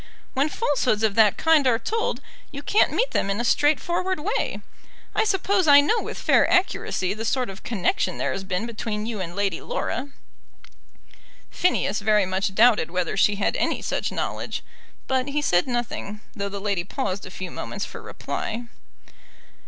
When 0.33 0.49
falsehoods 0.49 1.03
of 1.03 1.13
that 1.13 1.37
kind 1.37 1.67
are 1.67 1.77
told 1.77 2.21
you 2.49 2.63
can't 2.63 2.91
meet 2.91 3.11
them 3.11 3.29
in 3.29 3.39
a 3.39 3.45
straightforward 3.45 4.19
way. 4.19 4.61
I 5.13 5.23
suppose 5.23 5.67
I 5.67 5.79
know 5.79 6.01
with 6.01 6.17
fair 6.17 6.49
accuracy 6.49 7.13
the 7.13 7.23
sort 7.23 7.51
of 7.51 7.61
connection 7.61 8.17
there 8.17 8.31
has 8.31 8.43
been 8.43 8.65
between 8.65 9.05
you 9.05 9.21
and 9.21 9.35
Lady 9.35 9.61
Laura." 9.61 10.09
Phineas 11.51 11.99
very 11.99 12.25
much 12.25 12.55
doubted 12.55 12.89
whether 12.89 13.15
she 13.15 13.35
had 13.35 13.55
any 13.57 13.79
such 13.83 14.11
knowledge; 14.11 14.63
but 15.05 15.27
he 15.27 15.39
said 15.39 15.67
nothing, 15.67 16.21
though 16.35 16.49
the 16.49 16.59
lady 16.59 16.83
paused 16.83 17.27
a 17.27 17.29
few 17.29 17.51
moments 17.51 17.85
for 17.85 18.01
reply. 18.01 18.65